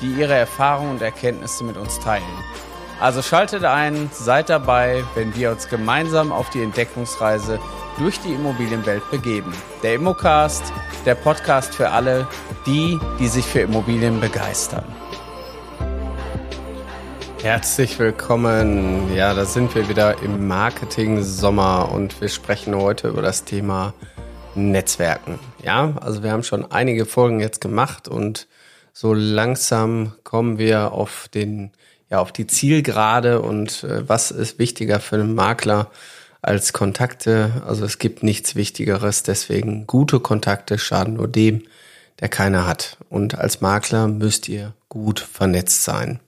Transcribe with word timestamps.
die 0.00 0.12
ihre 0.12 0.34
Erfahrungen 0.34 0.92
und 0.92 1.02
Erkenntnisse 1.02 1.64
mit 1.64 1.76
uns 1.76 1.98
teilen. 2.00 2.24
Also 3.00 3.22
schaltet 3.22 3.64
ein, 3.64 4.10
seid 4.12 4.50
dabei, 4.50 5.02
wenn 5.14 5.34
wir 5.34 5.50
uns 5.50 5.68
gemeinsam 5.68 6.32
auf 6.32 6.50
die 6.50 6.62
Entdeckungsreise 6.62 7.58
durch 7.98 8.20
die 8.20 8.34
Immobilienwelt 8.34 9.10
begeben. 9.10 9.54
Der 9.82 9.94
Immocast, 9.94 10.62
der 11.06 11.14
Podcast 11.14 11.74
für 11.74 11.90
alle, 11.90 12.28
die, 12.66 12.98
die 13.18 13.28
sich 13.28 13.46
für 13.46 13.60
Immobilien 13.60 14.20
begeistern. 14.20 14.84
Herzlich 17.42 17.98
willkommen. 17.98 19.14
Ja, 19.14 19.32
da 19.32 19.46
sind 19.46 19.74
wir 19.74 19.88
wieder 19.88 20.22
im 20.22 20.46
Marketing-Sommer 20.46 21.90
und 21.90 22.20
wir 22.20 22.28
sprechen 22.28 22.74
heute 22.74 23.08
über 23.08 23.22
das 23.22 23.44
Thema 23.44 23.94
Netzwerken. 24.54 25.38
Ja, 25.62 25.94
also 26.02 26.22
wir 26.22 26.32
haben 26.32 26.42
schon 26.42 26.70
einige 26.70 27.06
Folgen 27.06 27.40
jetzt 27.40 27.62
gemacht 27.62 28.08
und 28.08 28.46
so 28.92 29.14
langsam 29.14 30.12
kommen 30.24 30.58
wir 30.58 30.92
auf 30.92 31.28
den, 31.32 31.70
ja, 32.10 32.20
auf 32.20 32.32
die 32.32 32.46
Zielgerade 32.46 33.40
und 33.40 33.84
äh, 33.84 34.08
was 34.08 34.30
ist 34.30 34.58
wichtiger 34.58 35.00
für 35.00 35.16
einen 35.16 35.34
Makler 35.34 35.90
als 36.42 36.72
Kontakte? 36.72 37.62
Also 37.66 37.84
es 37.84 37.98
gibt 37.98 38.22
nichts 38.22 38.54
Wichtigeres, 38.56 39.22
deswegen 39.22 39.86
gute 39.86 40.20
Kontakte 40.20 40.78
schaden 40.78 41.14
nur 41.14 41.28
dem, 41.28 41.62
der 42.20 42.28
keine 42.28 42.66
hat. 42.66 42.98
Und 43.08 43.38
als 43.38 43.60
Makler 43.60 44.08
müsst 44.08 44.48
ihr 44.48 44.74
gut 44.88 45.20
vernetzt 45.20 45.84
sein. 45.84 46.20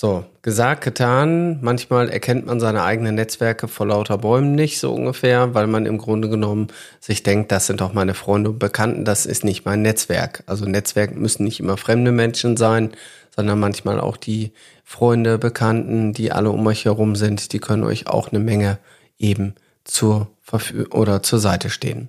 So, 0.00 0.24
gesagt, 0.40 0.82
getan. 0.82 1.58
Manchmal 1.60 2.08
erkennt 2.08 2.46
man 2.46 2.58
seine 2.58 2.84
eigenen 2.84 3.16
Netzwerke 3.16 3.68
vor 3.68 3.86
lauter 3.86 4.16
Bäumen 4.16 4.54
nicht, 4.54 4.80
so 4.80 4.94
ungefähr, 4.94 5.52
weil 5.52 5.66
man 5.66 5.84
im 5.84 5.98
Grunde 5.98 6.30
genommen 6.30 6.68
sich 7.00 7.22
denkt, 7.22 7.52
das 7.52 7.66
sind 7.66 7.82
doch 7.82 7.92
meine 7.92 8.14
Freunde 8.14 8.48
und 8.48 8.58
Bekannten, 8.58 9.04
das 9.04 9.26
ist 9.26 9.44
nicht 9.44 9.66
mein 9.66 9.82
Netzwerk. 9.82 10.42
Also 10.46 10.64
Netzwerk 10.64 11.14
müssen 11.14 11.44
nicht 11.44 11.60
immer 11.60 11.76
fremde 11.76 12.12
Menschen 12.12 12.56
sein, 12.56 12.92
sondern 13.36 13.60
manchmal 13.60 14.00
auch 14.00 14.16
die 14.16 14.52
Freunde, 14.84 15.36
Bekannten, 15.36 16.14
die 16.14 16.32
alle 16.32 16.48
um 16.48 16.66
euch 16.66 16.86
herum 16.86 17.14
sind, 17.14 17.52
die 17.52 17.58
können 17.58 17.84
euch 17.84 18.06
auch 18.06 18.30
eine 18.30 18.38
Menge 18.40 18.78
eben 19.18 19.54
zur 19.84 20.30
Verfügung 20.40 20.98
oder 20.98 21.22
zur 21.22 21.40
Seite 21.40 21.68
stehen. 21.68 22.08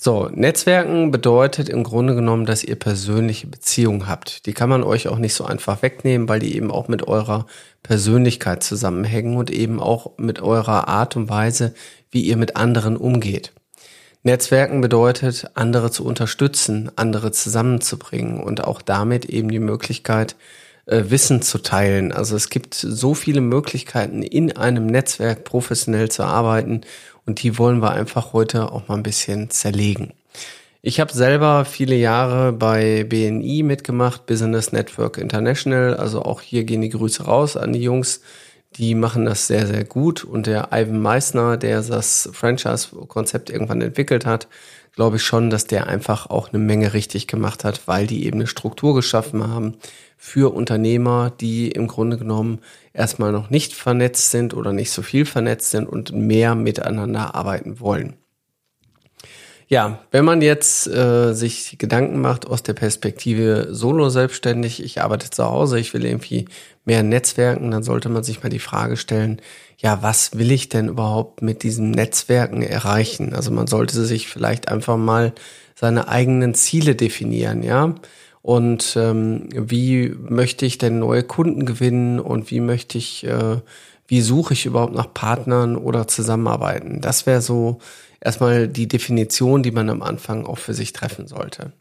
So, 0.00 0.30
Netzwerken 0.32 1.10
bedeutet 1.10 1.68
im 1.68 1.82
Grunde 1.82 2.14
genommen, 2.14 2.46
dass 2.46 2.62
ihr 2.62 2.76
persönliche 2.76 3.48
Beziehungen 3.48 4.06
habt. 4.06 4.46
Die 4.46 4.52
kann 4.52 4.68
man 4.68 4.84
euch 4.84 5.08
auch 5.08 5.18
nicht 5.18 5.34
so 5.34 5.44
einfach 5.44 5.82
wegnehmen, 5.82 6.28
weil 6.28 6.38
die 6.38 6.54
eben 6.54 6.70
auch 6.70 6.86
mit 6.86 7.08
eurer 7.08 7.46
Persönlichkeit 7.82 8.62
zusammenhängen 8.62 9.36
und 9.36 9.50
eben 9.50 9.80
auch 9.80 10.12
mit 10.16 10.40
eurer 10.40 10.86
Art 10.86 11.16
und 11.16 11.28
Weise, 11.28 11.74
wie 12.12 12.20
ihr 12.20 12.36
mit 12.36 12.54
anderen 12.54 12.96
umgeht. 12.96 13.52
Netzwerken 14.22 14.80
bedeutet, 14.80 15.50
andere 15.54 15.90
zu 15.90 16.04
unterstützen, 16.04 16.92
andere 16.94 17.32
zusammenzubringen 17.32 18.38
und 18.38 18.62
auch 18.62 18.82
damit 18.82 19.24
eben 19.24 19.48
die 19.48 19.58
Möglichkeit, 19.58 20.36
äh, 20.86 21.04
Wissen 21.08 21.42
zu 21.42 21.58
teilen. 21.58 22.12
Also 22.12 22.36
es 22.36 22.50
gibt 22.50 22.74
so 22.74 23.14
viele 23.14 23.40
Möglichkeiten, 23.40 24.22
in 24.22 24.56
einem 24.56 24.86
Netzwerk 24.86 25.42
professionell 25.42 26.08
zu 26.08 26.22
arbeiten 26.22 26.82
und 27.28 27.42
die 27.42 27.58
wollen 27.58 27.82
wir 27.82 27.90
einfach 27.90 28.32
heute 28.32 28.72
auch 28.72 28.88
mal 28.88 28.96
ein 28.96 29.02
bisschen 29.02 29.50
zerlegen. 29.50 30.14
Ich 30.80 30.98
habe 30.98 31.12
selber 31.12 31.66
viele 31.66 31.94
Jahre 31.94 32.52
bei 32.52 33.04
BNI 33.04 33.62
mitgemacht, 33.62 34.24
Business 34.24 34.72
Network 34.72 35.18
International. 35.18 35.94
Also 35.94 36.22
auch 36.22 36.40
hier 36.40 36.64
gehen 36.64 36.80
die 36.80 36.88
Grüße 36.88 37.24
raus 37.24 37.56
an 37.56 37.74
die 37.74 37.82
Jungs. 37.82 38.22
Die 38.76 38.94
machen 38.94 39.24
das 39.24 39.46
sehr, 39.46 39.66
sehr 39.66 39.84
gut. 39.84 40.24
Und 40.24 40.46
der 40.46 40.68
Ivan 40.72 41.00
Meissner, 41.00 41.56
der 41.56 41.82
das 41.82 42.28
Franchise-Konzept 42.32 43.50
irgendwann 43.50 43.80
entwickelt 43.80 44.26
hat, 44.26 44.48
glaube 44.94 45.16
ich 45.16 45.22
schon, 45.22 45.48
dass 45.50 45.66
der 45.66 45.86
einfach 45.86 46.28
auch 46.28 46.48
eine 46.48 46.58
Menge 46.58 46.92
richtig 46.92 47.26
gemacht 47.26 47.64
hat, 47.64 47.86
weil 47.86 48.06
die 48.06 48.26
eben 48.26 48.38
eine 48.38 48.46
Struktur 48.46 48.94
geschaffen 48.94 49.46
haben 49.46 49.76
für 50.16 50.52
Unternehmer, 50.52 51.30
die 51.30 51.70
im 51.70 51.86
Grunde 51.86 52.18
genommen 52.18 52.60
erstmal 52.92 53.32
noch 53.32 53.50
nicht 53.50 53.74
vernetzt 53.74 54.32
sind 54.32 54.54
oder 54.54 54.72
nicht 54.72 54.90
so 54.90 55.02
viel 55.02 55.24
vernetzt 55.24 55.70
sind 55.70 55.88
und 55.88 56.12
mehr 56.12 56.54
miteinander 56.54 57.34
arbeiten 57.34 57.80
wollen. 57.80 58.16
Ja, 59.70 59.98
wenn 60.10 60.24
man 60.24 60.40
jetzt 60.40 60.86
äh, 60.86 61.34
sich 61.34 61.76
Gedanken 61.78 62.22
macht 62.22 62.46
aus 62.46 62.62
der 62.62 62.72
Perspektive 62.72 63.68
solo 63.70 64.08
selbstständig, 64.08 64.82
ich 64.82 65.02
arbeite 65.02 65.28
zu 65.28 65.44
Hause, 65.44 65.78
ich 65.78 65.92
will 65.92 66.06
irgendwie 66.06 66.46
mehr 66.86 67.02
Netzwerken, 67.02 67.70
dann 67.70 67.82
sollte 67.82 68.08
man 68.08 68.24
sich 68.24 68.42
mal 68.42 68.48
die 68.48 68.60
Frage 68.60 68.96
stellen, 68.96 69.42
ja, 69.76 70.02
was 70.02 70.38
will 70.38 70.52
ich 70.52 70.70
denn 70.70 70.88
überhaupt 70.88 71.42
mit 71.42 71.62
diesen 71.62 71.90
Netzwerken 71.90 72.62
erreichen? 72.62 73.34
Also 73.34 73.50
man 73.50 73.66
sollte 73.66 74.04
sich 74.06 74.26
vielleicht 74.26 74.68
einfach 74.68 74.96
mal 74.96 75.34
seine 75.74 76.08
eigenen 76.08 76.54
Ziele 76.54 76.94
definieren, 76.96 77.62
ja 77.62 77.94
und 78.48 78.96
ähm, 78.96 79.48
wie 79.52 80.08
möchte 80.08 80.64
ich 80.64 80.78
denn 80.78 81.00
neue 81.00 81.22
Kunden 81.22 81.66
gewinnen 81.66 82.18
und 82.18 82.50
wie 82.50 82.60
möchte 82.60 82.96
ich, 82.96 83.24
äh, 83.24 83.58
wie 84.08 84.22
suche 84.22 84.54
ich 84.54 84.66
überhaupt 84.66 84.94
nach 84.94 85.12
Partnern 85.14 85.76
oder 85.76 86.08
Zusammenarbeiten. 86.08 87.00
Das 87.00 87.26
wäre 87.26 87.42
so 87.42 87.78
erstmal 88.20 88.66
die 88.66 88.88
Definition, 88.88 89.62
die 89.62 89.70
man 89.70 89.88
am 89.90 90.02
Anfang 90.02 90.46
auch 90.46 90.58
für 90.58 90.74
sich 90.74 90.92
treffen 90.92 91.28
sollte. 91.28 91.72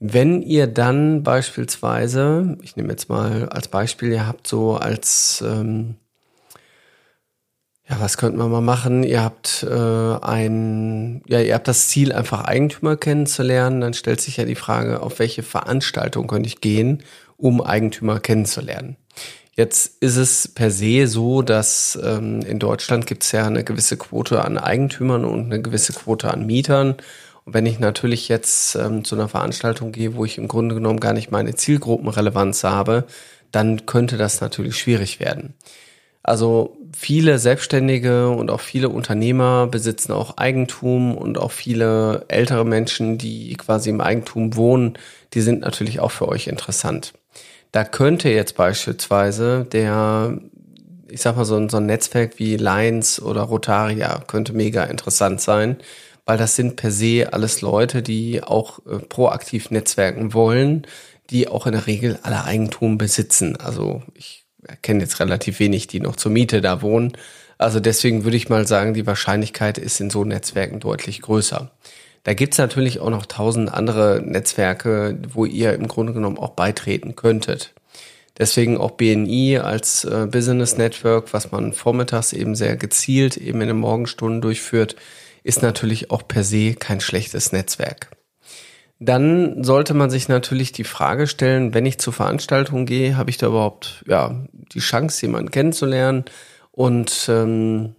Wenn 0.00 0.42
ihr 0.42 0.66
dann 0.66 1.22
beispielsweise, 1.22 2.58
ich 2.62 2.76
nehme 2.76 2.90
jetzt 2.90 3.08
mal 3.08 3.48
als 3.48 3.68
Beispiel, 3.68 4.12
ihr 4.12 4.26
habt 4.26 4.46
so 4.46 4.74
als 4.74 5.42
ähm, 5.46 5.94
ja, 7.88 8.00
was 8.00 8.16
könnten 8.16 8.38
wir 8.38 8.48
mal 8.48 8.62
machen? 8.62 9.04
Ihr 9.04 9.22
habt 9.22 9.62
äh, 9.62 10.18
ein, 10.22 11.22
ja, 11.26 11.40
ihr 11.40 11.54
habt 11.54 11.68
das 11.68 11.88
Ziel, 11.88 12.12
einfach 12.12 12.44
Eigentümer 12.44 12.96
kennenzulernen. 12.96 13.82
Dann 13.82 13.94
stellt 13.94 14.20
sich 14.22 14.38
ja 14.38 14.44
die 14.44 14.54
Frage, 14.54 15.00
auf 15.00 15.18
welche 15.18 15.42
Veranstaltung 15.42 16.26
könnte 16.26 16.48
ich 16.48 16.60
gehen, 16.60 17.02
um 17.36 17.60
Eigentümer 17.60 18.20
kennenzulernen. 18.20 18.96
Jetzt 19.56 20.02
ist 20.02 20.16
es 20.16 20.48
per 20.48 20.70
se 20.70 21.06
so, 21.06 21.42
dass 21.42 21.98
ähm, 22.02 22.40
in 22.40 22.58
Deutschland 22.58 23.06
gibt 23.06 23.22
es 23.22 23.30
ja 23.30 23.46
eine 23.46 23.62
gewisse 23.62 23.96
Quote 23.96 24.44
an 24.44 24.58
Eigentümern 24.58 25.24
und 25.24 25.44
eine 25.44 25.62
gewisse 25.62 25.92
Quote 25.92 26.32
an 26.32 26.44
Mietern. 26.44 26.96
Und 27.44 27.54
wenn 27.54 27.66
ich 27.66 27.78
natürlich 27.78 28.28
jetzt 28.28 28.74
ähm, 28.74 29.04
zu 29.04 29.14
einer 29.14 29.28
Veranstaltung 29.28 29.92
gehe, 29.92 30.16
wo 30.16 30.24
ich 30.24 30.38
im 30.38 30.48
Grunde 30.48 30.74
genommen 30.74 30.98
gar 30.98 31.12
nicht 31.12 31.30
meine 31.30 31.54
Zielgruppenrelevanz 31.54 32.64
habe, 32.64 33.04
dann 33.52 33.86
könnte 33.86 34.16
das 34.16 34.40
natürlich 34.40 34.76
schwierig 34.76 35.20
werden. 35.20 35.54
Also 36.24 36.76
viele 36.96 37.38
Selbstständige 37.38 38.30
und 38.30 38.50
auch 38.50 38.60
viele 38.60 38.88
Unternehmer 38.88 39.68
besitzen 39.68 40.10
auch 40.10 40.38
Eigentum 40.38 41.16
und 41.16 41.38
auch 41.38 41.52
viele 41.52 42.24
ältere 42.28 42.64
Menschen, 42.64 43.18
die 43.18 43.54
quasi 43.54 43.90
im 43.90 44.00
Eigentum 44.00 44.56
wohnen, 44.56 44.98
die 45.34 45.42
sind 45.42 45.60
natürlich 45.60 46.00
auch 46.00 46.10
für 46.10 46.26
euch 46.26 46.46
interessant. 46.48 47.12
Da 47.74 47.82
könnte 47.82 48.28
jetzt 48.28 48.54
beispielsweise 48.54 49.64
der, 49.64 50.38
ich 51.08 51.20
sag 51.20 51.36
mal 51.36 51.44
so 51.44 51.56
ein, 51.56 51.68
so 51.68 51.78
ein 51.78 51.86
Netzwerk 51.86 52.38
wie 52.38 52.56
Lions 52.56 53.20
oder 53.20 53.42
Rotaria 53.42 54.22
könnte 54.28 54.52
mega 54.52 54.84
interessant 54.84 55.40
sein, 55.40 55.78
weil 56.24 56.38
das 56.38 56.54
sind 56.54 56.76
per 56.76 56.92
se 56.92 57.32
alles 57.32 57.62
Leute, 57.62 58.00
die 58.00 58.44
auch 58.44 58.78
äh, 58.86 58.98
proaktiv 59.00 59.72
netzwerken 59.72 60.34
wollen, 60.34 60.86
die 61.30 61.48
auch 61.48 61.66
in 61.66 61.72
der 61.72 61.88
Regel 61.88 62.20
alle 62.22 62.44
Eigentum 62.44 62.96
besitzen. 62.96 63.56
Also 63.56 64.04
ich 64.14 64.44
kenne 64.82 65.00
jetzt 65.00 65.18
relativ 65.18 65.58
wenig, 65.58 65.88
die 65.88 65.98
noch 65.98 66.14
zur 66.14 66.30
Miete 66.30 66.60
da 66.60 66.80
wohnen. 66.80 67.16
Also 67.58 67.80
deswegen 67.80 68.22
würde 68.22 68.36
ich 68.36 68.48
mal 68.48 68.68
sagen, 68.68 68.94
die 68.94 69.08
Wahrscheinlichkeit 69.08 69.78
ist 69.78 70.00
in 70.00 70.10
so 70.10 70.24
Netzwerken 70.24 70.78
deutlich 70.78 71.22
größer. 71.22 71.72
Da 72.24 72.34
gibt's 72.34 72.58
natürlich 72.58 73.00
auch 73.00 73.10
noch 73.10 73.26
tausend 73.26 73.72
andere 73.72 74.22
Netzwerke, 74.24 75.18
wo 75.32 75.44
ihr 75.44 75.74
im 75.74 75.88
Grunde 75.88 76.14
genommen 76.14 76.38
auch 76.38 76.50
beitreten 76.50 77.16
könntet. 77.16 77.74
Deswegen 78.38 78.78
auch 78.78 78.92
BNI 78.92 79.58
als 79.58 80.04
äh, 80.04 80.26
Business 80.28 80.76
Network, 80.76 81.32
was 81.32 81.52
man 81.52 81.72
vormittags 81.72 82.32
eben 82.32 82.56
sehr 82.56 82.76
gezielt 82.76 83.36
eben 83.36 83.60
in 83.60 83.68
den 83.68 83.76
Morgenstunden 83.76 84.40
durchführt, 84.40 84.96
ist 85.44 85.62
natürlich 85.62 86.10
auch 86.10 86.26
per 86.26 86.42
se 86.42 86.74
kein 86.74 87.00
schlechtes 87.00 87.52
Netzwerk. 87.52 88.10
Dann 88.98 89.62
sollte 89.62 89.92
man 89.92 90.08
sich 90.08 90.28
natürlich 90.28 90.72
die 90.72 90.84
Frage 90.84 91.26
stellen, 91.26 91.74
wenn 91.74 91.84
ich 91.84 91.98
zur 91.98 92.12
Veranstaltung 92.12 92.86
gehe, 92.86 93.16
habe 93.16 93.30
ich 93.30 93.36
da 93.36 93.48
überhaupt 93.48 94.04
ja 94.08 94.46
die 94.52 94.80
Chance, 94.80 95.26
jemanden 95.26 95.50
kennenzulernen? 95.50 96.24
Und 96.70 97.26
ähm, 97.28 97.94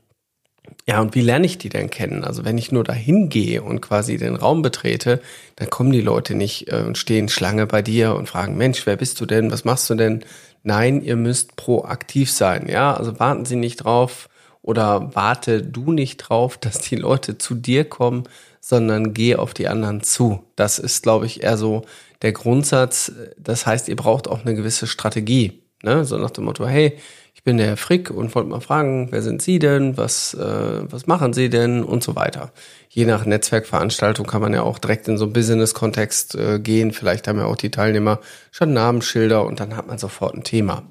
Ja, 0.88 1.02
und 1.02 1.16
wie 1.16 1.22
lerne 1.22 1.48
ich 1.48 1.58
die 1.58 1.70
denn 1.70 1.90
kennen? 1.90 2.24
Also 2.24 2.46
wenn 2.46 2.60
ich 2.60 2.72
nur 2.72 2.84
dahin 2.84 3.30
gehe 3.30 3.64
und 3.64 3.82
quasi 3.82 4.18
den 4.18 4.36
Raum 4.36 4.62
betrete, 4.62 5.20
dann 5.56 5.70
kommen 5.72 5.92
die 5.92 6.02
Leute 6.02 6.36
nicht 6.36 6.72
äh, 6.72 6.84
und 6.86 6.98
stehen 6.98 7.28
Schlange 7.28 7.66
bei 7.66 7.82
dir 7.82 8.14
und 8.16 8.30
fragen, 8.30 8.56
Mensch, 8.56 8.86
wer 8.86 8.96
bist 8.96 9.20
du 9.20 9.26
denn? 9.26 9.52
Was 9.52 9.66
machst 9.66 9.90
du 9.90 9.96
denn? 9.96 10.24
Nein, 10.62 11.02
ihr 11.02 11.16
müsst 11.16 11.56
proaktiv 11.56 12.32
sein. 12.32 12.68
Ja, 12.68 12.94
also 12.94 13.20
warten 13.20 13.46
Sie 13.46 13.56
nicht 13.56 13.78
drauf 13.78 14.30
oder 14.62 15.16
warte 15.16 15.64
du 15.64 15.92
nicht 15.92 16.18
drauf, 16.18 16.58
dass 16.62 16.80
die 16.80 16.98
Leute 16.98 17.38
zu 17.40 17.56
dir 17.56 17.86
kommen, 17.86 18.24
sondern 18.62 19.14
geh 19.14 19.36
auf 19.36 19.56
die 19.56 19.68
anderen 19.68 20.04
zu. 20.04 20.44
Das 20.56 20.78
ist, 20.78 21.02
glaube 21.04 21.26
ich, 21.26 21.42
eher 21.44 21.58
so 21.58 21.84
der 22.22 22.32
Grundsatz. 22.32 23.12
Das 23.38 23.66
heißt, 23.66 23.90
ihr 23.90 23.96
braucht 23.96 24.28
auch 24.28 24.46
eine 24.46 24.56
gewisse 24.56 24.86
Strategie. 24.88 25.64
Ne? 25.84 26.06
So 26.06 26.18
nach 26.18 26.32
dem 26.32 26.46
Motto, 26.46 26.68
hey, 26.68 26.98
ich 27.36 27.44
bin 27.44 27.58
der 27.58 27.76
Frick 27.76 28.10
und 28.10 28.34
wollte 28.34 28.50
mal 28.50 28.62
fragen, 28.62 29.10
wer 29.12 29.22
sind 29.22 29.42
Sie 29.42 29.60
denn, 29.60 29.98
was, 29.98 30.34
äh, 30.34 30.90
was 30.90 31.06
machen 31.06 31.34
Sie 31.34 31.50
denn 31.50 31.84
und 31.84 32.02
so 32.02 32.16
weiter. 32.16 32.54
Je 32.88 33.06
nach 33.06 33.26
Netzwerkveranstaltung 33.26 34.26
kann 34.26 34.42
man 34.42 34.54
ja 34.54 34.64
auch 34.64 34.80
direkt 34.80 35.10
in 35.10 35.18
so 35.18 35.26
einen 35.26 35.34
Business-Kontext 35.34 36.36
äh, 36.36 36.60
gehen. 36.60 36.94
Vielleicht 36.94 37.28
haben 37.28 37.38
ja 37.38 37.46
auch 37.46 37.58
die 37.58 37.72
Teilnehmer 37.72 38.22
schon 38.52 38.72
Namensschilder 38.72 39.46
und 39.46 39.60
dann 39.60 39.76
hat 39.76 39.86
man 39.86 39.98
sofort 39.98 40.34
ein 40.34 40.46
Thema. 40.46 40.84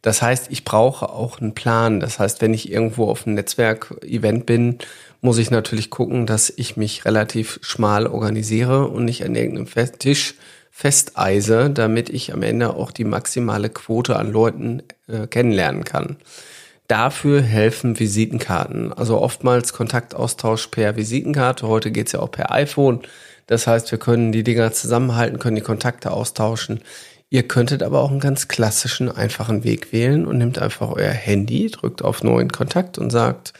Das 0.00 0.22
heißt, 0.22 0.46
ich 0.50 0.64
brauche 0.64 1.10
auch 1.10 1.40
einen 1.40 1.54
Plan. 1.54 2.00
Das 2.00 2.18
heißt, 2.18 2.40
wenn 2.40 2.54
ich 2.54 2.72
irgendwo 2.72 3.08
auf 3.08 3.26
einem 3.26 3.34
Netzwerk-Event 3.34 4.46
bin, 4.46 4.78
muss 5.20 5.36
ich 5.36 5.50
natürlich 5.50 5.90
gucken, 5.90 6.24
dass 6.24 6.50
ich 6.56 6.78
mich 6.78 7.04
relativ 7.04 7.60
schmal 7.60 8.06
organisiere 8.06 8.88
und 8.88 9.04
nicht 9.04 9.24
an 9.24 9.36
irgendeinem 9.36 9.98
Tisch 9.98 10.36
festeise, 10.74 11.70
damit 11.70 12.08
ich 12.08 12.32
am 12.32 12.42
Ende 12.42 12.74
auch 12.74 12.90
die 12.90 13.04
maximale 13.04 13.68
Quote 13.68 14.16
an 14.16 14.32
Leuten 14.32 14.82
äh, 15.06 15.26
kennenlernen 15.26 15.84
kann. 15.84 16.16
Dafür 16.88 17.42
helfen 17.42 18.00
Visitenkarten. 18.00 18.92
Also 18.92 19.20
oftmals 19.20 19.74
Kontaktaustausch 19.74 20.68
per 20.68 20.96
Visitenkarte. 20.96 21.68
Heute 21.68 21.92
geht's 21.92 22.12
ja 22.12 22.20
auch 22.20 22.30
per 22.30 22.50
iPhone. 22.50 23.02
Das 23.46 23.66
heißt, 23.66 23.90
wir 23.92 23.98
können 23.98 24.32
die 24.32 24.42
Dinger 24.42 24.72
zusammenhalten, 24.72 25.38
können 25.38 25.56
die 25.56 25.62
Kontakte 25.62 26.10
austauschen. 26.10 26.80
Ihr 27.28 27.46
könntet 27.46 27.82
aber 27.82 28.00
auch 28.00 28.10
einen 28.10 28.20
ganz 28.20 28.48
klassischen, 28.48 29.10
einfachen 29.10 29.64
Weg 29.64 29.92
wählen 29.92 30.26
und 30.26 30.38
nehmt 30.38 30.58
einfach 30.58 30.90
euer 30.90 31.12
Handy, 31.12 31.70
drückt 31.70 32.02
auf 32.02 32.22
neuen 32.22 32.50
Kontakt 32.50 32.98
und 32.98 33.10
sagt, 33.10 33.52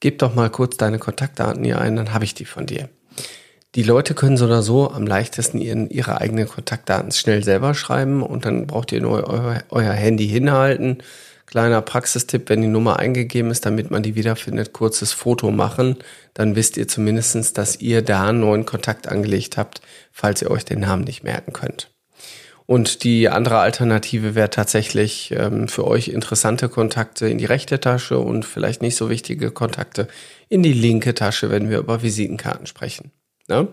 gib 0.00 0.18
doch 0.18 0.34
mal 0.34 0.50
kurz 0.50 0.76
deine 0.76 0.98
Kontaktdaten 0.98 1.64
hier 1.64 1.80
ein, 1.80 1.96
dann 1.96 2.12
habe 2.12 2.24
ich 2.24 2.34
die 2.34 2.44
von 2.44 2.66
dir. 2.66 2.88
Die 3.76 3.82
Leute 3.82 4.14
können 4.14 4.38
so 4.38 4.46
oder 4.46 4.62
so 4.62 4.90
am 4.90 5.06
leichtesten 5.06 5.60
ihren, 5.60 5.90
ihre 5.90 6.18
eigenen 6.18 6.48
Kontaktdaten 6.48 7.12
schnell 7.12 7.44
selber 7.44 7.74
schreiben 7.74 8.22
und 8.22 8.46
dann 8.46 8.66
braucht 8.66 8.90
ihr 8.90 9.02
nur 9.02 9.28
euer, 9.28 9.62
euer 9.68 9.92
Handy 9.92 10.26
hinhalten. 10.26 11.02
Kleiner 11.44 11.82
Praxistipp, 11.82 12.48
wenn 12.48 12.62
die 12.62 12.68
Nummer 12.68 12.98
eingegeben 12.98 13.50
ist, 13.50 13.66
damit 13.66 13.90
man 13.90 14.02
die 14.02 14.14
wiederfindet, 14.14 14.72
kurzes 14.72 15.12
Foto 15.12 15.50
machen. 15.50 15.96
Dann 16.32 16.56
wisst 16.56 16.78
ihr 16.78 16.88
zumindestens, 16.88 17.52
dass 17.52 17.78
ihr 17.78 18.00
da 18.00 18.30
einen 18.30 18.40
neuen 18.40 18.64
Kontakt 18.64 19.08
angelegt 19.08 19.58
habt, 19.58 19.82
falls 20.10 20.40
ihr 20.40 20.50
euch 20.50 20.64
den 20.64 20.80
Namen 20.80 21.04
nicht 21.04 21.22
merken 21.22 21.52
könnt. 21.52 21.90
Und 22.64 23.04
die 23.04 23.28
andere 23.28 23.58
Alternative 23.58 24.34
wäre 24.34 24.48
tatsächlich 24.48 25.34
ähm, 25.36 25.68
für 25.68 25.86
euch 25.86 26.08
interessante 26.08 26.70
Kontakte 26.70 27.28
in 27.28 27.36
die 27.36 27.44
rechte 27.44 27.78
Tasche 27.78 28.20
und 28.20 28.46
vielleicht 28.46 28.80
nicht 28.80 28.96
so 28.96 29.10
wichtige 29.10 29.50
Kontakte 29.50 30.08
in 30.48 30.62
die 30.62 30.72
linke 30.72 31.12
Tasche, 31.12 31.50
wenn 31.50 31.68
wir 31.68 31.78
über 31.78 32.02
Visitenkarten 32.02 32.66
sprechen. 32.66 33.12
Ne? 33.48 33.68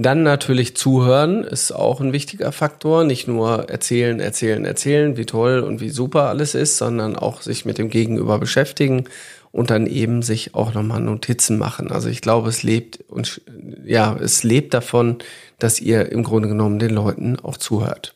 Dann 0.00 0.22
natürlich 0.22 0.76
zuhören 0.76 1.42
ist 1.42 1.72
auch 1.72 2.00
ein 2.00 2.12
wichtiger 2.12 2.52
Faktor. 2.52 3.02
Nicht 3.02 3.26
nur 3.26 3.68
erzählen, 3.68 4.20
erzählen, 4.20 4.64
erzählen, 4.64 5.16
wie 5.16 5.26
toll 5.26 5.58
und 5.58 5.80
wie 5.80 5.90
super 5.90 6.28
alles 6.28 6.54
ist, 6.54 6.78
sondern 6.78 7.16
auch 7.16 7.42
sich 7.42 7.64
mit 7.64 7.78
dem 7.78 7.90
Gegenüber 7.90 8.38
beschäftigen 8.38 9.04
und 9.50 9.70
dann 9.70 9.88
eben 9.88 10.22
sich 10.22 10.54
auch 10.54 10.72
nochmal 10.72 11.00
Notizen 11.00 11.58
machen. 11.58 11.90
Also 11.90 12.08
ich 12.08 12.20
glaube, 12.20 12.48
es 12.48 12.62
lebt 12.62 13.00
und 13.08 13.40
ja, 13.84 14.16
es 14.16 14.44
lebt 14.44 14.72
davon, 14.72 15.18
dass 15.58 15.80
ihr 15.80 16.12
im 16.12 16.22
Grunde 16.22 16.48
genommen 16.48 16.78
den 16.78 16.90
Leuten 16.90 17.36
auch 17.40 17.56
zuhört. 17.56 18.14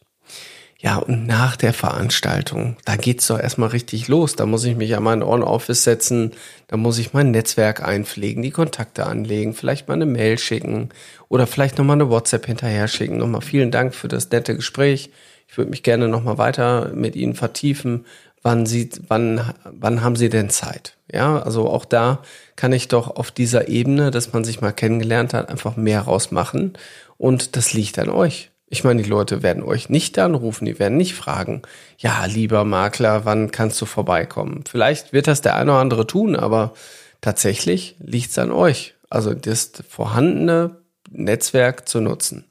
Ja, 0.82 0.96
und 0.96 1.28
nach 1.28 1.54
der 1.54 1.72
Veranstaltung, 1.72 2.76
da 2.84 2.96
geht's 2.96 3.28
doch 3.28 3.38
erstmal 3.38 3.68
richtig 3.68 4.08
los. 4.08 4.34
Da 4.34 4.46
muss 4.46 4.64
ich 4.64 4.74
mich 4.74 4.96
an 4.96 5.04
mein 5.04 5.22
On-Office 5.22 5.84
setzen, 5.84 6.32
da 6.66 6.76
muss 6.76 6.98
ich 6.98 7.12
mein 7.12 7.30
Netzwerk 7.30 7.86
einpflegen, 7.86 8.42
die 8.42 8.50
Kontakte 8.50 9.06
anlegen, 9.06 9.54
vielleicht 9.54 9.86
mal 9.86 9.94
eine 9.94 10.06
Mail 10.06 10.38
schicken 10.38 10.88
oder 11.28 11.46
vielleicht 11.46 11.78
nochmal 11.78 11.98
eine 11.98 12.10
WhatsApp 12.10 12.46
hinterher 12.46 12.88
schicken. 12.88 13.18
Nochmal 13.18 13.42
vielen 13.42 13.70
Dank 13.70 13.94
für 13.94 14.08
das 14.08 14.28
nette 14.32 14.56
Gespräch. 14.56 15.10
Ich 15.46 15.56
würde 15.56 15.70
mich 15.70 15.84
gerne 15.84 16.08
nochmal 16.08 16.38
weiter 16.38 16.90
mit 16.92 17.14
Ihnen 17.14 17.34
vertiefen. 17.34 18.04
Wann, 18.42 18.66
Sie, 18.66 18.90
wann, 19.06 19.54
wann 19.62 20.02
haben 20.02 20.16
Sie 20.16 20.30
denn 20.30 20.50
Zeit? 20.50 20.96
Ja, 21.12 21.40
also 21.40 21.70
auch 21.70 21.84
da 21.84 22.22
kann 22.56 22.72
ich 22.72 22.88
doch 22.88 23.14
auf 23.14 23.30
dieser 23.30 23.68
Ebene, 23.68 24.10
dass 24.10 24.32
man 24.32 24.42
sich 24.42 24.60
mal 24.60 24.72
kennengelernt 24.72 25.32
hat, 25.32 25.48
einfach 25.48 25.76
mehr 25.76 26.00
rausmachen. 26.00 26.72
Und 27.18 27.54
das 27.54 27.72
liegt 27.72 28.00
an 28.00 28.10
euch. 28.10 28.51
Ich 28.74 28.84
meine, 28.84 29.02
die 29.02 29.08
Leute 29.10 29.42
werden 29.42 29.62
euch 29.62 29.90
nicht 29.90 30.18
anrufen, 30.18 30.64
die 30.64 30.78
werden 30.78 30.96
nicht 30.96 31.12
fragen, 31.12 31.60
ja, 31.98 32.24
lieber 32.24 32.64
Makler, 32.64 33.26
wann 33.26 33.50
kannst 33.50 33.78
du 33.82 33.84
vorbeikommen? 33.84 34.64
Vielleicht 34.66 35.12
wird 35.12 35.26
das 35.26 35.42
der 35.42 35.56
eine 35.56 35.72
oder 35.72 35.80
andere 35.80 36.06
tun, 36.06 36.36
aber 36.36 36.72
tatsächlich 37.20 37.96
liegt 37.98 38.30
es 38.30 38.38
an 38.38 38.50
euch. 38.50 38.94
Also 39.10 39.34
das 39.34 39.72
vorhandene 39.86 40.76
Netzwerk 41.10 41.86
zu 41.86 42.00
nutzen. 42.00 42.46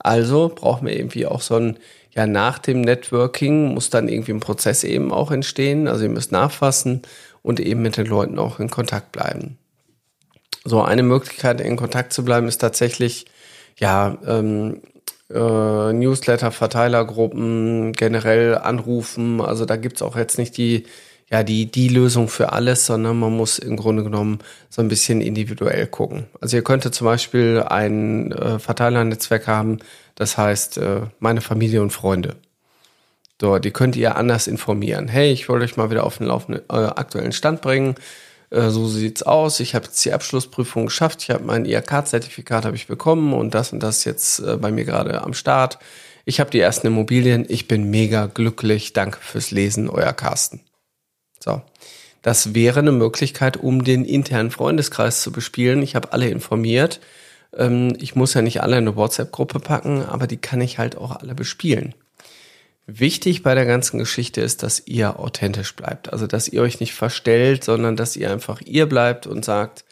Also 0.00 0.50
brauchen 0.52 0.88
wir 0.88 0.96
irgendwie 0.96 1.24
auch 1.24 1.40
so 1.40 1.54
ein, 1.54 1.78
ja, 2.10 2.26
nach 2.26 2.58
dem 2.58 2.80
Networking 2.80 3.74
muss 3.74 3.90
dann 3.90 4.08
irgendwie 4.08 4.32
ein 4.32 4.40
Prozess 4.40 4.82
eben 4.82 5.12
auch 5.12 5.30
entstehen. 5.30 5.86
Also 5.86 6.02
ihr 6.02 6.10
müsst 6.10 6.32
nachfassen 6.32 7.02
und 7.42 7.60
eben 7.60 7.80
mit 7.80 7.96
den 7.96 8.06
Leuten 8.06 8.40
auch 8.40 8.58
in 8.58 8.70
Kontakt 8.70 9.12
bleiben. 9.12 9.56
So 10.64 10.82
eine 10.82 11.04
Möglichkeit, 11.04 11.60
in 11.60 11.76
Kontakt 11.76 12.12
zu 12.12 12.24
bleiben, 12.24 12.48
ist 12.48 12.58
tatsächlich, 12.58 13.26
ja, 13.78 14.18
ähm, 14.26 14.80
äh, 15.30 15.92
Newsletter, 15.92 16.50
Verteilergruppen, 16.50 17.92
generell 17.92 18.56
anrufen. 18.56 19.40
Also 19.40 19.64
da 19.64 19.76
gibt's 19.76 20.02
auch 20.02 20.16
jetzt 20.16 20.38
nicht 20.38 20.56
die, 20.56 20.84
ja, 21.30 21.42
die, 21.42 21.70
die 21.70 21.88
Lösung 21.88 22.28
für 22.28 22.52
alles, 22.52 22.86
sondern 22.86 23.18
man 23.18 23.36
muss 23.36 23.58
im 23.58 23.76
Grunde 23.76 24.04
genommen 24.04 24.38
so 24.68 24.82
ein 24.82 24.88
bisschen 24.88 25.20
individuell 25.20 25.86
gucken. 25.86 26.26
Also 26.40 26.56
ihr 26.56 26.64
könntet 26.64 26.94
zum 26.94 27.06
Beispiel 27.06 27.64
ein 27.66 28.32
äh, 28.32 28.58
Verteilernetzwerk 28.58 29.46
haben, 29.46 29.78
das 30.14 30.36
heißt 30.36 30.78
äh, 30.78 31.02
meine 31.18 31.40
Familie 31.40 31.82
und 31.82 31.90
Freunde. 31.90 32.36
So, 33.40 33.58
die 33.58 33.72
könnt 33.72 33.96
ihr 33.96 34.16
anders 34.16 34.46
informieren. 34.46 35.08
Hey, 35.08 35.32
ich 35.32 35.48
wollte 35.48 35.64
euch 35.64 35.76
mal 35.76 35.90
wieder 35.90 36.04
auf 36.04 36.18
den 36.18 36.28
laufenden, 36.28 36.62
äh, 36.70 36.74
aktuellen 36.74 37.32
Stand 37.32 37.62
bringen. 37.62 37.96
Äh, 38.54 38.70
so 38.70 38.86
sieht's 38.86 39.22
aus. 39.22 39.60
Ich 39.60 39.74
habe 39.74 39.86
jetzt 39.86 40.04
die 40.04 40.12
Abschlussprüfung 40.12 40.86
geschafft. 40.86 41.22
Ich 41.22 41.30
habe 41.30 41.44
mein 41.44 41.64
IHK-Zertifikat 41.64 42.64
habe 42.64 42.76
ich 42.76 42.86
bekommen 42.86 43.32
und 43.32 43.54
das 43.54 43.72
und 43.72 43.82
das 43.82 44.04
jetzt 44.04 44.38
äh, 44.38 44.56
bei 44.56 44.70
mir 44.70 44.84
gerade 44.84 45.22
am 45.22 45.34
Start. 45.34 45.78
Ich 46.24 46.40
habe 46.40 46.50
die 46.50 46.60
ersten 46.60 46.86
Immobilien. 46.86 47.44
Ich 47.48 47.68
bin 47.68 47.90
mega 47.90 48.26
glücklich. 48.26 48.92
Danke 48.92 49.18
fürs 49.20 49.50
Lesen, 49.50 49.90
euer 49.90 50.12
Carsten. 50.12 50.60
So. 51.40 51.62
Das 52.22 52.54
wäre 52.54 52.80
eine 52.80 52.92
Möglichkeit, 52.92 53.58
um 53.58 53.84
den 53.84 54.06
internen 54.06 54.50
Freundeskreis 54.50 55.20
zu 55.20 55.30
bespielen. 55.30 55.82
Ich 55.82 55.94
habe 55.94 56.12
alle 56.12 56.28
informiert. 56.28 57.00
Ähm, 57.54 57.94
ich 57.98 58.14
muss 58.14 58.34
ja 58.34 58.40
nicht 58.40 58.62
alle 58.62 58.78
in 58.78 58.88
eine 58.88 58.96
WhatsApp-Gruppe 58.96 59.58
packen, 59.60 60.02
aber 60.04 60.26
die 60.26 60.38
kann 60.38 60.60
ich 60.60 60.78
halt 60.78 60.96
auch 60.96 61.10
alle 61.10 61.34
bespielen. 61.34 61.94
Wichtig 62.86 63.42
bei 63.42 63.54
der 63.54 63.64
ganzen 63.64 63.98
Geschichte 63.98 64.42
ist, 64.42 64.62
dass 64.62 64.86
ihr 64.86 65.18
authentisch 65.18 65.74
bleibt. 65.74 66.12
Also, 66.12 66.26
dass 66.26 66.48
ihr 66.48 66.60
euch 66.60 66.80
nicht 66.80 66.94
verstellt, 66.94 67.64
sondern 67.64 67.96
dass 67.96 68.16
ihr 68.16 68.30
einfach 68.30 68.60
ihr 68.60 68.86
bleibt 68.86 69.26
und 69.26 69.44
sagt, 69.44 69.84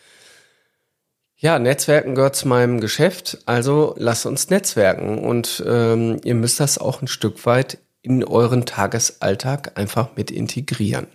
ja, 1.38 1.58
Netzwerken 1.58 2.14
gehört 2.14 2.36
zu 2.36 2.46
meinem 2.46 2.80
Geschäft, 2.80 3.38
also 3.46 3.94
lasst 3.98 4.26
uns 4.26 4.50
netzwerken. 4.50 5.18
Und 5.18 5.64
ähm, 5.66 6.20
ihr 6.22 6.34
müsst 6.34 6.60
das 6.60 6.78
auch 6.78 7.02
ein 7.02 7.08
Stück 7.08 7.46
weit 7.46 7.78
in 8.02 8.22
euren 8.22 8.66
Tagesalltag 8.66 9.78
einfach 9.78 10.10
mit 10.14 10.30
integrieren. 10.30 11.06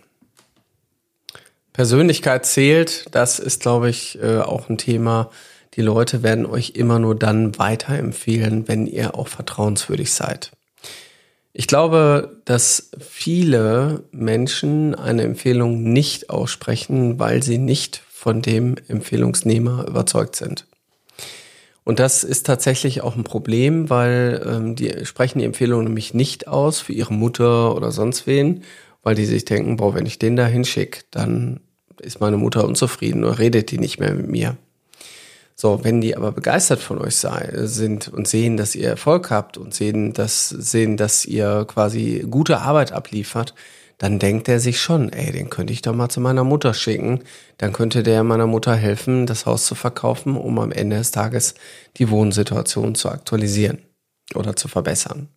Persönlichkeit 1.72 2.44
zählt, 2.44 3.06
das 3.12 3.38
ist, 3.38 3.62
glaube 3.62 3.88
ich, 3.88 4.20
äh, 4.20 4.40
auch 4.40 4.68
ein 4.68 4.78
Thema. 4.78 5.30
Die 5.74 5.82
Leute 5.82 6.24
werden 6.24 6.44
euch 6.44 6.70
immer 6.70 6.98
nur 6.98 7.14
dann 7.14 7.56
weiterempfehlen, 7.56 8.66
wenn 8.66 8.86
ihr 8.86 9.14
auch 9.14 9.28
vertrauenswürdig 9.28 10.12
seid. 10.12 10.50
Ich 11.60 11.66
glaube, 11.66 12.40
dass 12.44 12.92
viele 13.00 14.04
Menschen 14.12 14.94
eine 14.94 15.22
Empfehlung 15.22 15.82
nicht 15.82 16.30
aussprechen, 16.30 17.18
weil 17.18 17.42
sie 17.42 17.58
nicht 17.58 18.00
von 18.12 18.42
dem 18.42 18.76
Empfehlungsnehmer 18.86 19.84
überzeugt 19.88 20.36
sind. 20.36 20.66
Und 21.82 21.98
das 21.98 22.22
ist 22.22 22.46
tatsächlich 22.46 23.00
auch 23.00 23.16
ein 23.16 23.24
Problem, 23.24 23.90
weil 23.90 24.40
ähm, 24.46 24.76
die 24.76 25.04
sprechen 25.04 25.40
die 25.40 25.44
Empfehlung 25.46 25.82
nämlich 25.82 26.14
nicht 26.14 26.46
aus 26.46 26.78
für 26.78 26.92
ihre 26.92 27.12
Mutter 27.12 27.74
oder 27.74 27.90
sonst 27.90 28.28
wen, 28.28 28.62
weil 29.02 29.16
die 29.16 29.26
sich 29.26 29.44
denken, 29.44 29.78
boah, 29.78 29.96
wenn 29.96 30.06
ich 30.06 30.20
den 30.20 30.36
da 30.36 30.46
hinschicke, 30.46 31.00
dann 31.10 31.58
ist 32.00 32.20
meine 32.20 32.36
Mutter 32.36 32.64
unzufrieden 32.64 33.24
oder 33.24 33.40
redet 33.40 33.72
die 33.72 33.78
nicht 33.78 33.98
mehr 33.98 34.14
mit 34.14 34.28
mir. 34.28 34.56
So, 35.60 35.82
wenn 35.82 36.00
die 36.00 36.16
aber 36.16 36.30
begeistert 36.30 36.78
von 36.78 37.00
euch 37.00 37.16
sei, 37.16 37.50
sind 37.64 38.06
und 38.06 38.28
sehen, 38.28 38.56
dass 38.56 38.76
ihr 38.76 38.90
Erfolg 38.90 39.32
habt 39.32 39.58
und 39.58 39.74
sehen, 39.74 40.12
dass, 40.12 40.48
sehen, 40.50 40.96
dass 40.96 41.24
ihr 41.24 41.64
quasi 41.66 42.24
gute 42.30 42.60
Arbeit 42.60 42.92
abliefert, 42.92 43.54
dann 43.98 44.20
denkt 44.20 44.48
er 44.48 44.60
sich 44.60 44.80
schon, 44.80 45.12
ey, 45.12 45.32
den 45.32 45.50
könnte 45.50 45.72
ich 45.72 45.82
doch 45.82 45.96
mal 45.96 46.10
zu 46.10 46.20
meiner 46.20 46.44
Mutter 46.44 46.74
schicken. 46.74 47.24
Dann 47.56 47.72
könnte 47.72 48.04
der 48.04 48.22
meiner 48.22 48.46
Mutter 48.46 48.76
helfen, 48.76 49.26
das 49.26 49.46
Haus 49.46 49.66
zu 49.66 49.74
verkaufen, 49.74 50.36
um 50.36 50.60
am 50.60 50.70
Ende 50.70 50.96
des 50.96 51.10
Tages 51.10 51.54
die 51.96 52.08
Wohnsituation 52.08 52.94
zu 52.94 53.08
aktualisieren 53.08 53.78
oder 54.36 54.54
zu 54.54 54.68
verbessern. 54.68 55.28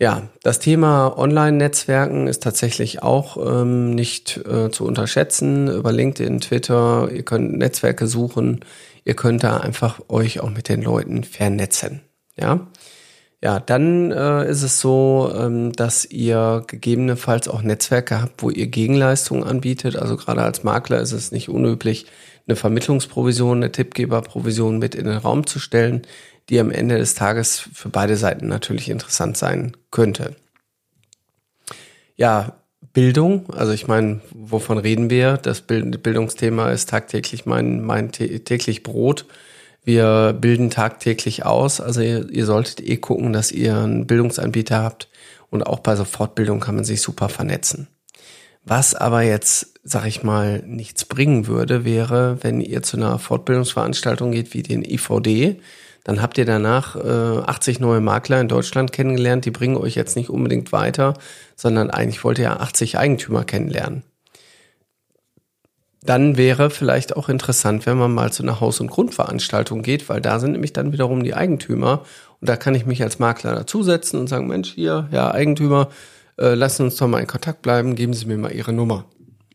Ja, 0.00 0.28
das 0.44 0.60
Thema 0.60 1.18
Online-Netzwerken 1.18 2.28
ist 2.28 2.44
tatsächlich 2.44 3.02
auch 3.02 3.36
ähm, 3.36 3.96
nicht 3.96 4.36
äh, 4.46 4.70
zu 4.70 4.84
unterschätzen. 4.84 5.66
Über 5.66 5.90
LinkedIn, 5.90 6.38
Twitter, 6.38 7.10
ihr 7.12 7.24
könnt 7.24 7.58
Netzwerke 7.58 8.06
suchen, 8.06 8.60
ihr 9.08 9.14
könnt 9.14 9.42
da 9.42 9.56
einfach 9.56 10.00
euch 10.08 10.40
auch 10.40 10.50
mit 10.50 10.68
den 10.68 10.82
Leuten 10.82 11.24
vernetzen. 11.24 12.02
Ja, 12.36 12.68
ja, 13.42 13.58
dann 13.58 14.12
äh, 14.12 14.48
ist 14.48 14.62
es 14.62 14.80
so, 14.80 15.32
ähm, 15.34 15.72
dass 15.72 16.04
ihr 16.04 16.64
gegebenenfalls 16.66 17.48
auch 17.48 17.62
Netzwerke 17.62 18.20
habt, 18.20 18.42
wo 18.42 18.50
ihr 18.50 18.66
Gegenleistungen 18.66 19.44
anbietet. 19.44 19.96
Also 19.96 20.16
gerade 20.16 20.42
als 20.42 20.64
Makler 20.64 21.00
ist 21.00 21.12
es 21.12 21.32
nicht 21.32 21.48
unüblich, 21.48 22.06
eine 22.46 22.56
Vermittlungsprovision, 22.56 23.58
eine 23.58 23.72
Tippgeberprovision 23.72 24.78
mit 24.78 24.94
in 24.94 25.06
den 25.06 25.18
Raum 25.18 25.46
zu 25.46 25.58
stellen 25.58 26.02
die 26.48 26.60
am 26.60 26.70
Ende 26.70 26.98
des 26.98 27.14
Tages 27.14 27.58
für 27.58 27.88
beide 27.88 28.16
Seiten 28.16 28.48
natürlich 28.48 28.88
interessant 28.88 29.36
sein 29.36 29.76
könnte. 29.90 30.34
Ja, 32.16 32.57
Bildung, 32.92 33.50
also 33.50 33.72
ich 33.72 33.86
meine, 33.86 34.20
wovon 34.32 34.78
reden 34.78 35.10
wir? 35.10 35.36
Das 35.36 35.60
Bildungsthema 35.60 36.70
ist 36.70 36.88
tagtäglich 36.88 37.46
mein, 37.46 37.82
mein 37.82 38.12
täglich 38.12 38.82
Brot. 38.82 39.26
Wir 39.84 40.36
bilden 40.38 40.70
tagtäglich 40.70 41.46
aus, 41.46 41.80
also 41.80 42.00
ihr, 42.00 42.28
ihr 42.30 42.44
solltet 42.44 42.80
eh 42.80 42.96
gucken, 42.96 43.32
dass 43.32 43.52
ihr 43.52 43.76
einen 43.76 44.06
Bildungsanbieter 44.06 44.82
habt 44.82 45.08
und 45.50 45.66
auch 45.66 45.78
bei 45.80 45.96
so 45.96 46.04
Fortbildung 46.04 46.60
kann 46.60 46.74
man 46.74 46.84
sich 46.84 47.00
super 47.00 47.28
vernetzen. 47.28 47.88
Was 48.64 48.94
aber 48.94 49.22
jetzt, 49.22 49.74
sag 49.82 50.06
ich 50.06 50.22
mal, 50.22 50.62
nichts 50.66 51.06
bringen 51.06 51.46
würde, 51.46 51.86
wäre, 51.86 52.36
wenn 52.42 52.60
ihr 52.60 52.82
zu 52.82 52.98
einer 52.98 53.18
Fortbildungsveranstaltung 53.18 54.32
geht 54.32 54.52
wie 54.52 54.62
den 54.62 54.82
IVD, 54.82 55.60
dann 56.08 56.22
habt 56.22 56.38
ihr 56.38 56.46
danach 56.46 56.96
äh, 56.96 57.42
80 57.46 57.80
neue 57.80 58.00
Makler 58.00 58.40
in 58.40 58.48
Deutschland 58.48 58.92
kennengelernt. 58.92 59.44
Die 59.44 59.50
bringen 59.50 59.76
euch 59.76 59.94
jetzt 59.94 60.16
nicht 60.16 60.30
unbedingt 60.30 60.72
weiter, 60.72 61.12
sondern 61.54 61.90
eigentlich 61.90 62.24
wollt 62.24 62.38
ihr 62.38 62.44
ja 62.44 62.56
80 62.56 62.96
Eigentümer 62.96 63.44
kennenlernen. 63.44 64.04
Dann 66.00 66.38
wäre 66.38 66.70
vielleicht 66.70 67.14
auch 67.14 67.28
interessant, 67.28 67.84
wenn 67.84 67.98
man 67.98 68.14
mal 68.14 68.32
zu 68.32 68.42
einer 68.42 68.58
Haus- 68.58 68.80
und 68.80 68.90
Grundveranstaltung 68.90 69.82
geht, 69.82 70.08
weil 70.08 70.22
da 70.22 70.38
sind 70.38 70.52
nämlich 70.52 70.72
dann 70.72 70.94
wiederum 70.94 71.24
die 71.24 71.34
Eigentümer 71.34 72.04
und 72.40 72.48
da 72.48 72.56
kann 72.56 72.74
ich 72.74 72.86
mich 72.86 73.02
als 73.02 73.18
Makler 73.18 73.54
dazusetzen 73.54 74.18
und 74.18 74.28
sagen, 74.28 74.46
Mensch, 74.46 74.72
hier, 74.72 75.10
ja, 75.12 75.30
Eigentümer, 75.30 75.90
äh, 76.38 76.54
lassen 76.54 76.84
uns 76.84 76.96
doch 76.96 77.06
mal 77.06 77.20
in 77.20 77.26
Kontakt 77.26 77.60
bleiben, 77.60 77.96
geben 77.96 78.14
Sie 78.14 78.24
mir 78.24 78.38
mal 78.38 78.52
Ihre 78.52 78.72
Nummer. 78.72 79.04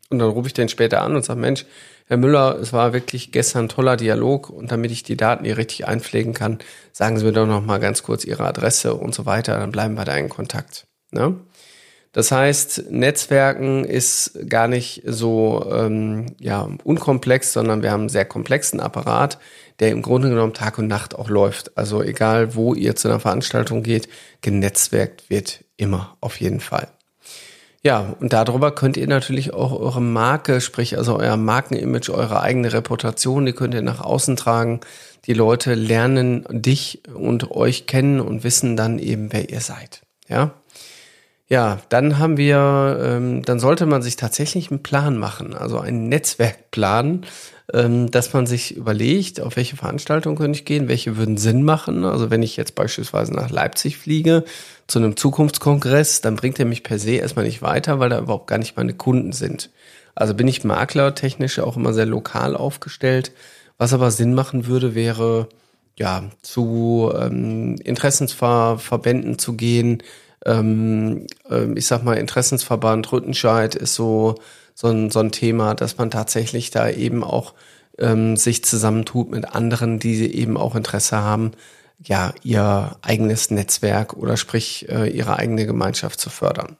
Und 0.08 0.20
dann 0.20 0.28
rufe 0.28 0.46
ich 0.46 0.54
den 0.54 0.68
später 0.68 1.02
an 1.02 1.16
und 1.16 1.24
sage, 1.24 1.40
Mensch, 1.40 1.66
Herr 2.06 2.18
Müller, 2.18 2.58
es 2.60 2.72
war 2.74 2.92
wirklich 2.92 3.32
gestern 3.32 3.64
ein 3.64 3.68
toller 3.70 3.96
Dialog 3.96 4.50
und 4.50 4.70
damit 4.70 4.90
ich 4.90 5.04
die 5.04 5.16
Daten 5.16 5.44
hier 5.44 5.56
richtig 5.56 5.88
einpflegen 5.88 6.34
kann, 6.34 6.58
sagen 6.92 7.18
Sie 7.18 7.24
mir 7.24 7.32
doch 7.32 7.46
noch 7.46 7.64
mal 7.64 7.80
ganz 7.80 8.02
kurz 8.02 8.24
Ihre 8.24 8.44
Adresse 8.44 8.94
und 8.94 9.14
so 9.14 9.24
weiter, 9.24 9.58
dann 9.58 9.72
bleiben 9.72 9.94
wir 9.94 10.04
da 10.04 10.14
in 10.16 10.28
Kontakt. 10.28 10.86
Ne? 11.12 11.36
Das 12.12 12.30
heißt, 12.30 12.90
Netzwerken 12.90 13.84
ist 13.84 14.38
gar 14.48 14.68
nicht 14.68 15.02
so 15.04 15.66
ähm, 15.72 16.26
ja, 16.38 16.68
unkomplex, 16.84 17.52
sondern 17.52 17.82
wir 17.82 17.90
haben 17.90 18.02
einen 18.02 18.08
sehr 18.08 18.24
komplexen 18.24 18.80
Apparat, 18.80 19.38
der 19.80 19.90
im 19.90 20.02
Grunde 20.02 20.28
genommen 20.28 20.52
Tag 20.52 20.78
und 20.78 20.86
Nacht 20.86 21.16
auch 21.16 21.28
läuft. 21.28 21.76
Also 21.76 22.02
egal, 22.02 22.54
wo 22.54 22.74
ihr 22.74 22.94
zu 22.94 23.08
einer 23.08 23.18
Veranstaltung 23.18 23.82
geht, 23.82 24.08
genetzwerkt 24.42 25.28
wird 25.28 25.64
immer 25.76 26.16
auf 26.20 26.38
jeden 26.40 26.60
Fall. 26.60 26.86
Ja, 27.86 28.16
und 28.18 28.32
darüber 28.32 28.74
könnt 28.74 28.96
ihr 28.96 29.06
natürlich 29.06 29.52
auch 29.52 29.78
eure 29.78 30.00
Marke, 30.00 30.62
sprich 30.62 30.96
also 30.96 31.18
euer 31.18 31.36
Markenimage, 31.36 32.08
eure 32.14 32.40
eigene 32.40 32.72
Reputation, 32.72 33.44
die 33.44 33.52
könnt 33.52 33.74
ihr 33.74 33.82
nach 33.82 34.00
außen 34.00 34.36
tragen. 34.36 34.80
Die 35.26 35.34
Leute 35.34 35.74
lernen 35.74 36.46
dich 36.48 37.02
und 37.12 37.50
euch 37.50 37.86
kennen 37.86 38.20
und 38.20 38.42
wissen 38.42 38.78
dann 38.78 38.98
eben, 38.98 39.34
wer 39.34 39.50
ihr 39.50 39.60
seid. 39.60 40.00
Ja. 40.28 40.54
Ja, 41.46 41.78
dann 41.90 42.18
haben 42.18 42.38
wir, 42.38 42.98
ähm, 43.02 43.42
dann 43.42 43.60
sollte 43.60 43.84
man 43.84 44.00
sich 44.00 44.16
tatsächlich 44.16 44.70
einen 44.70 44.82
Plan 44.82 45.18
machen, 45.18 45.52
also 45.54 45.78
einen 45.78 46.08
Netzwerkplan, 46.08 47.26
dass 47.66 48.32
man 48.34 48.46
sich 48.46 48.76
überlegt, 48.76 49.40
auf 49.40 49.56
welche 49.56 49.76
Veranstaltungen 49.76 50.36
könnte 50.36 50.58
ich 50.58 50.66
gehen, 50.66 50.88
welche 50.88 51.16
würden 51.16 51.38
Sinn 51.38 51.62
machen. 51.62 52.04
Also 52.04 52.28
wenn 52.28 52.42
ich 52.42 52.56
jetzt 52.56 52.74
beispielsweise 52.74 53.32
nach 53.32 53.50
Leipzig 53.50 53.96
fliege, 53.96 54.44
zu 54.86 54.98
einem 54.98 55.16
Zukunftskongress, 55.16 56.20
dann 56.20 56.36
bringt 56.36 56.58
er 56.58 56.66
mich 56.66 56.82
per 56.82 56.98
se 56.98 57.12
erstmal 57.12 57.46
nicht 57.46 57.62
weiter, 57.62 57.98
weil 57.98 58.10
da 58.10 58.18
überhaupt 58.18 58.48
gar 58.48 58.58
nicht 58.58 58.76
meine 58.76 58.92
Kunden 58.92 59.32
sind. 59.32 59.70
Also 60.14 60.34
bin 60.34 60.46
ich 60.46 60.62
Makler 60.62 61.14
technisch 61.14 61.58
auch 61.58 61.76
immer 61.76 61.94
sehr 61.94 62.06
lokal 62.06 62.54
aufgestellt. 62.54 63.32
Was 63.78 63.94
aber 63.94 64.10
Sinn 64.10 64.34
machen 64.34 64.66
würde, 64.66 64.94
wäre 64.94 65.48
ja 65.98 66.24
zu 66.42 67.12
ähm, 67.18 67.76
Interessensverbänden 67.82 69.38
zu 69.38 69.54
gehen. 69.54 70.02
Ähm, 70.44 71.26
äh, 71.50 71.72
ich 71.74 71.86
sag 71.86 72.04
mal, 72.04 72.18
Interessensverband 72.18 73.10
Rüttenscheid 73.10 73.74
ist 73.74 73.94
so, 73.94 74.36
so, 74.74 74.88
ein, 74.88 75.10
so 75.10 75.20
ein 75.20 75.32
Thema, 75.32 75.74
dass 75.74 75.98
man 75.98 76.10
tatsächlich 76.10 76.70
da 76.70 76.88
eben 76.88 77.24
auch 77.24 77.54
ähm, 77.98 78.36
sich 78.36 78.64
zusammentut 78.64 79.30
mit 79.30 79.54
anderen, 79.54 79.98
die 79.98 80.34
eben 80.34 80.56
auch 80.56 80.74
Interesse 80.74 81.18
haben, 81.18 81.52
ja, 82.02 82.34
ihr 82.42 82.96
eigenes 83.02 83.50
Netzwerk 83.50 84.14
oder 84.14 84.36
sprich 84.36 84.88
äh, 84.88 85.08
ihre 85.08 85.36
eigene 85.38 85.64
Gemeinschaft 85.64 86.20
zu 86.20 86.28
fördern. 86.28 86.76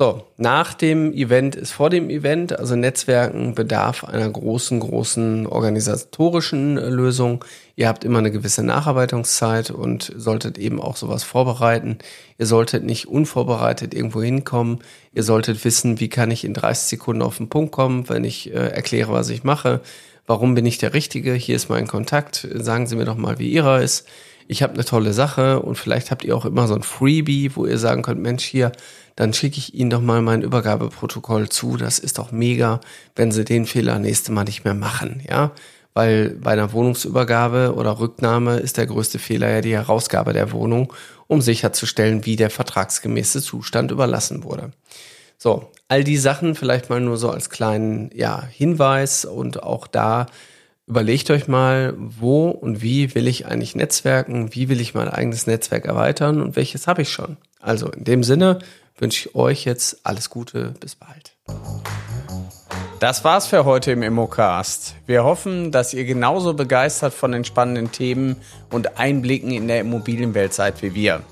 So, 0.00 0.22
nach 0.38 0.72
dem 0.72 1.12
Event 1.12 1.54
ist 1.56 1.72
vor 1.72 1.90
dem 1.90 2.08
Event, 2.08 2.58
also 2.58 2.74
Netzwerken 2.74 3.54
bedarf 3.54 4.02
einer 4.02 4.30
großen, 4.30 4.80
großen 4.80 5.46
organisatorischen 5.46 6.76
Lösung. 6.76 7.44
Ihr 7.76 7.86
habt 7.86 8.06
immer 8.06 8.20
eine 8.20 8.30
gewisse 8.30 8.62
Nacharbeitungszeit 8.62 9.70
und 9.70 10.10
solltet 10.16 10.56
eben 10.56 10.80
auch 10.80 10.96
sowas 10.96 11.22
vorbereiten. 11.22 11.98
Ihr 12.38 12.46
solltet 12.46 12.82
nicht 12.82 13.08
unvorbereitet 13.08 13.92
irgendwo 13.92 14.22
hinkommen. 14.22 14.78
Ihr 15.12 15.22
solltet 15.22 15.62
wissen, 15.66 16.00
wie 16.00 16.08
kann 16.08 16.30
ich 16.30 16.46
in 16.46 16.54
30 16.54 16.88
Sekunden 16.88 17.20
auf 17.20 17.36
den 17.36 17.50
Punkt 17.50 17.70
kommen, 17.70 18.08
wenn 18.08 18.24
ich 18.24 18.50
äh, 18.54 18.54
erkläre, 18.54 19.12
was 19.12 19.28
ich 19.28 19.44
mache. 19.44 19.82
Warum 20.26 20.54
bin 20.54 20.64
ich 20.64 20.78
der 20.78 20.94
Richtige? 20.94 21.34
Hier 21.34 21.56
ist 21.56 21.68
mein 21.68 21.86
Kontakt. 21.86 22.48
Sagen 22.54 22.86
Sie 22.86 22.96
mir 22.96 23.04
doch 23.04 23.18
mal, 23.18 23.38
wie 23.38 23.50
Ihrer 23.50 23.82
ist. 23.82 24.08
Ich 24.50 24.64
habe 24.64 24.74
eine 24.74 24.84
tolle 24.84 25.12
Sache 25.12 25.60
und 25.60 25.76
vielleicht 25.76 26.10
habt 26.10 26.24
ihr 26.24 26.36
auch 26.36 26.44
immer 26.44 26.66
so 26.66 26.74
ein 26.74 26.82
Freebie, 26.82 27.54
wo 27.54 27.66
ihr 27.66 27.78
sagen 27.78 28.02
könnt, 28.02 28.20
Mensch, 28.20 28.42
hier, 28.42 28.72
dann 29.14 29.32
schicke 29.32 29.58
ich 29.58 29.74
Ihnen 29.74 29.90
doch 29.90 30.00
mal 30.00 30.22
mein 30.22 30.42
Übergabeprotokoll 30.42 31.48
zu. 31.48 31.76
Das 31.76 32.00
ist 32.00 32.18
doch 32.18 32.32
mega, 32.32 32.80
wenn 33.14 33.30
Sie 33.30 33.44
den 33.44 33.64
Fehler 33.64 34.00
nächste 34.00 34.32
Mal 34.32 34.42
nicht 34.42 34.64
mehr 34.64 34.74
machen, 34.74 35.22
ja? 35.28 35.52
Weil 35.94 36.30
bei 36.30 36.50
einer 36.50 36.72
Wohnungsübergabe 36.72 37.74
oder 37.76 38.00
Rücknahme 38.00 38.56
ist 38.56 38.76
der 38.76 38.86
größte 38.86 39.20
Fehler 39.20 39.48
ja 39.50 39.60
die 39.60 39.74
Herausgabe 39.74 40.32
der 40.32 40.50
Wohnung, 40.50 40.92
um 41.28 41.40
sicherzustellen, 41.40 42.26
wie 42.26 42.34
der 42.34 42.50
vertragsgemäße 42.50 43.42
Zustand 43.42 43.92
überlassen 43.92 44.42
wurde. 44.42 44.72
So, 45.38 45.70
all 45.86 46.02
die 46.02 46.16
Sachen 46.16 46.56
vielleicht 46.56 46.90
mal 46.90 47.00
nur 47.00 47.18
so 47.18 47.30
als 47.30 47.50
kleinen 47.50 48.10
ja, 48.14 48.42
Hinweis 48.50 49.24
und 49.24 49.62
auch 49.62 49.86
da 49.86 50.26
überlegt 50.90 51.30
euch 51.30 51.46
mal, 51.46 51.94
wo 51.96 52.48
und 52.48 52.82
wie 52.82 53.14
will 53.14 53.28
ich 53.28 53.46
eigentlich 53.46 53.76
netzwerken, 53.76 54.52
wie 54.56 54.68
will 54.68 54.80
ich 54.80 54.92
mein 54.92 55.08
eigenes 55.08 55.46
Netzwerk 55.46 55.84
erweitern 55.84 56.42
und 56.42 56.56
welches 56.56 56.88
habe 56.88 57.02
ich 57.02 57.12
schon. 57.12 57.36
Also 57.60 57.88
in 57.92 58.02
dem 58.02 58.24
Sinne 58.24 58.58
wünsche 58.98 59.28
ich 59.28 59.34
euch 59.36 59.64
jetzt 59.64 60.00
alles 60.02 60.30
Gute, 60.30 60.74
bis 60.80 60.96
bald. 60.96 61.36
Das 62.98 63.22
war's 63.22 63.46
für 63.46 63.64
heute 63.64 63.92
im 63.92 64.02
Immocast. 64.02 64.96
Wir 65.06 65.22
hoffen, 65.22 65.70
dass 65.70 65.94
ihr 65.94 66.04
genauso 66.04 66.54
begeistert 66.54 67.14
von 67.14 67.30
den 67.30 67.44
spannenden 67.44 67.92
Themen 67.92 68.34
und 68.72 68.98
Einblicken 68.98 69.52
in 69.52 69.68
der 69.68 69.80
Immobilienwelt 69.80 70.52
seid 70.52 70.82
wie 70.82 70.92
wir. 70.92 71.22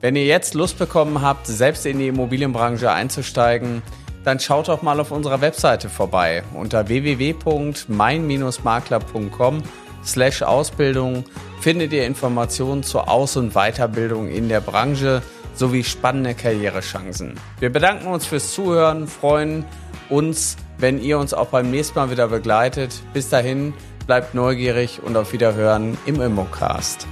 Wenn 0.00 0.16
ihr 0.16 0.26
jetzt 0.26 0.54
Lust 0.54 0.76
bekommen 0.76 1.22
habt, 1.22 1.46
selbst 1.46 1.86
in 1.86 2.00
die 2.00 2.08
Immobilienbranche 2.08 2.90
einzusteigen, 2.90 3.82
dann 4.28 4.38
schaut 4.38 4.68
doch 4.68 4.82
mal 4.82 5.00
auf 5.00 5.10
unserer 5.10 5.40
Webseite 5.40 5.88
vorbei 5.88 6.42
unter 6.52 6.86
www.mein-makler.com 6.86 9.62
slash 10.04 10.42
Ausbildung 10.42 11.24
findet 11.62 11.94
ihr 11.94 12.04
Informationen 12.04 12.82
zur 12.82 13.08
Aus- 13.08 13.38
und 13.38 13.54
Weiterbildung 13.54 14.28
in 14.28 14.50
der 14.50 14.60
Branche 14.60 15.22
sowie 15.54 15.82
spannende 15.82 16.34
Karrierechancen. 16.34 17.40
Wir 17.58 17.72
bedanken 17.72 18.08
uns 18.08 18.26
fürs 18.26 18.52
Zuhören, 18.52 19.08
freuen 19.08 19.64
uns, 20.10 20.58
wenn 20.76 21.00
ihr 21.00 21.18
uns 21.18 21.32
auch 21.32 21.48
beim 21.48 21.70
nächsten 21.70 21.98
Mal 21.98 22.10
wieder 22.10 22.28
begleitet. 22.28 23.00
Bis 23.14 23.30
dahin, 23.30 23.72
bleibt 24.06 24.34
neugierig 24.34 25.00
und 25.02 25.16
auf 25.16 25.32
Wiederhören 25.32 25.96
im 26.04 26.20
Immocast. 26.20 27.06